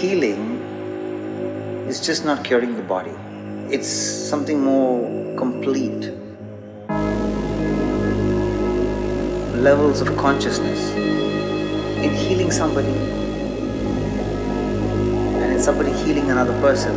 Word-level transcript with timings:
healing 0.00 0.60
is 1.88 2.00
just 2.04 2.24
not 2.26 2.44
curing 2.44 2.76
the 2.76 2.82
body, 2.82 3.14
it's 3.74 3.88
something 3.88 4.60
more 4.62 5.00
complete. 5.38 6.12
Levels 9.68 10.02
of 10.02 10.14
consciousness 10.18 10.90
in 12.04 12.14
healing 12.14 12.50
somebody 12.50 12.96
and 15.40 15.52
in 15.54 15.60
somebody 15.60 15.92
healing 16.04 16.30
another 16.30 16.52
person. 16.60 16.94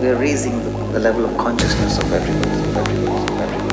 We 0.00 0.08
are 0.08 0.16
raising 0.16 0.58
the, 0.64 0.70
the 0.94 0.98
level 0.98 1.24
of 1.24 1.38
consciousness 1.38 1.96
of 1.98 2.12
everybody, 2.12 2.50
of 2.50 2.76
everybody, 2.76 3.22
of 3.22 3.40
everybody, 3.40 3.63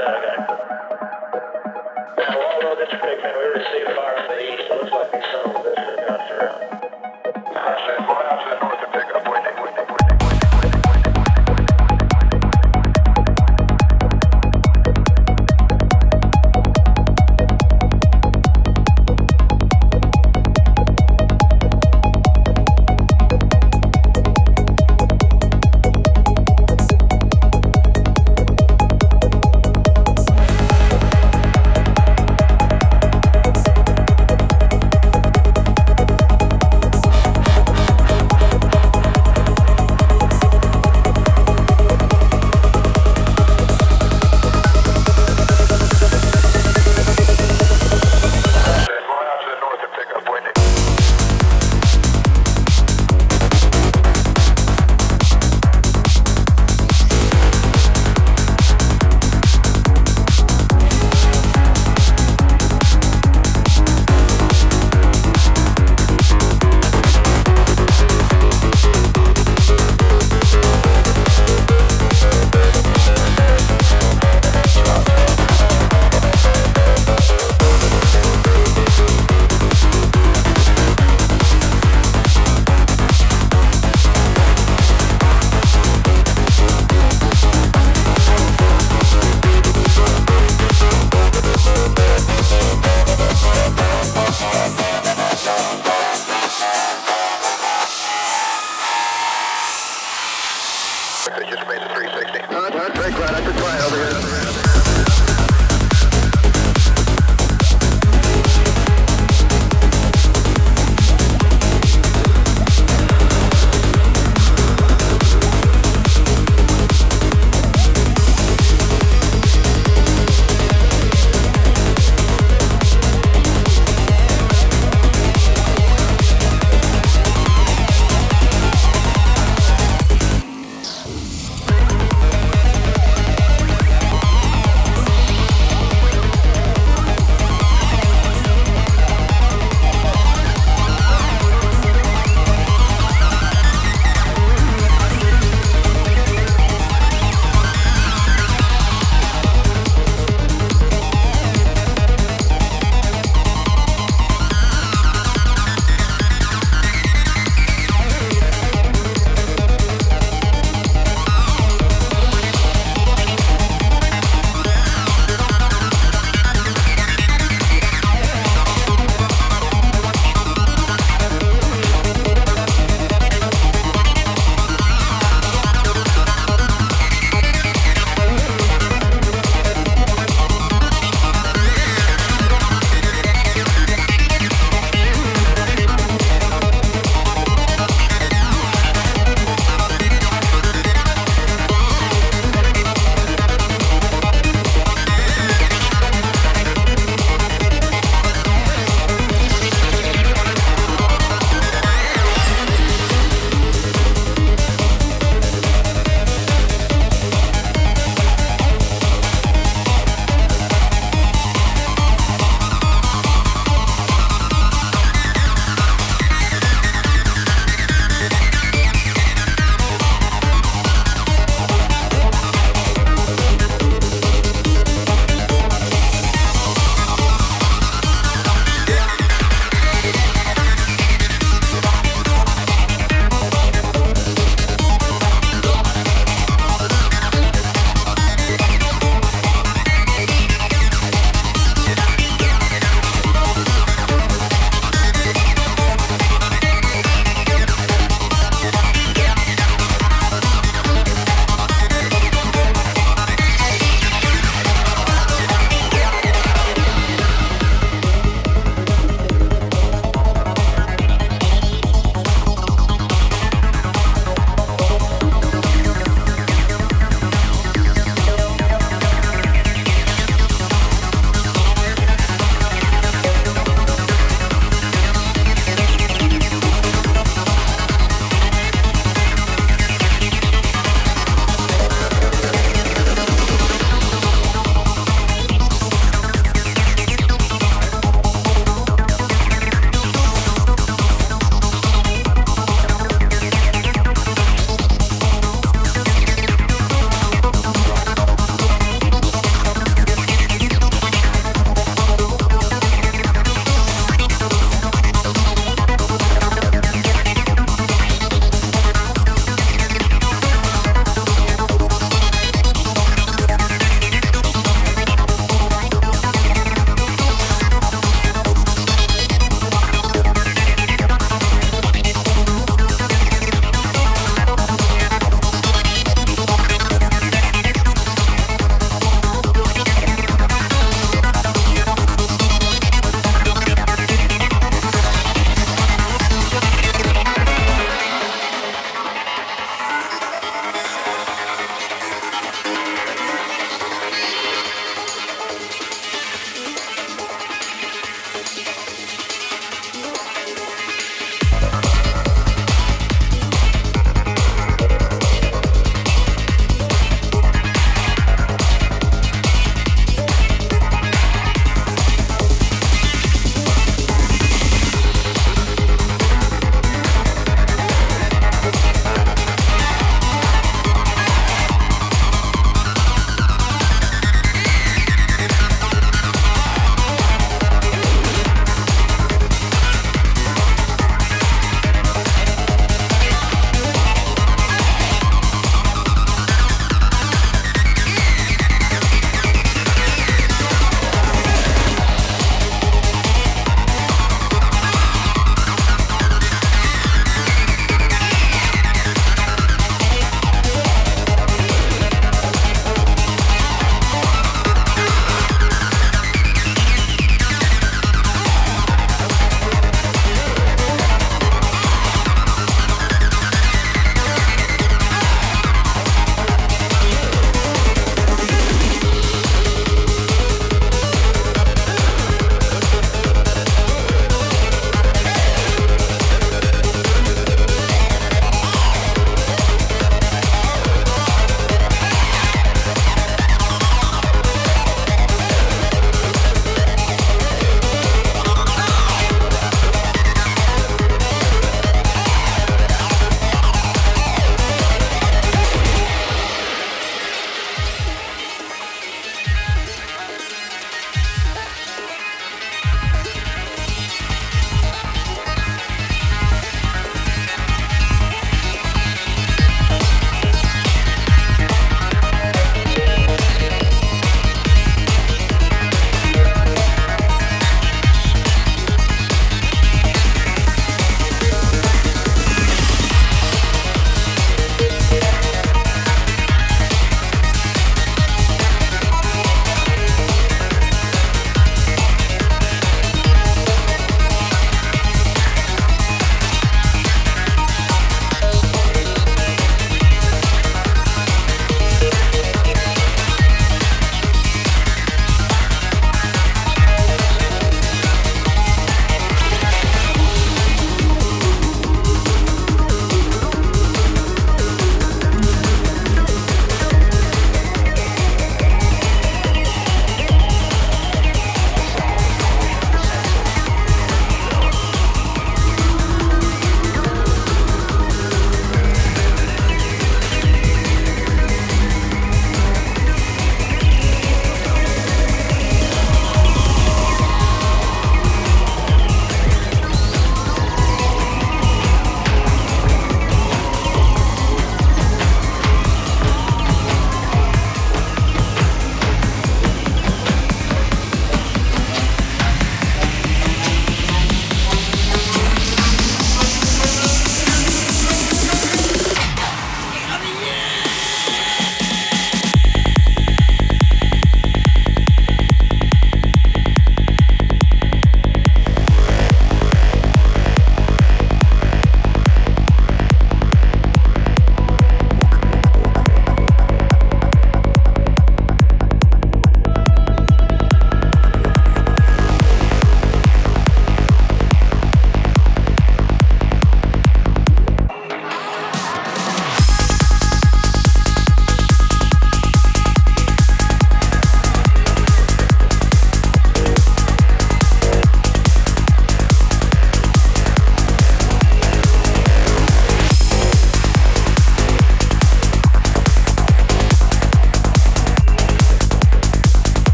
after 0.00 0.31